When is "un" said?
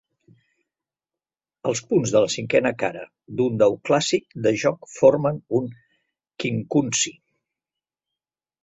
5.61-5.71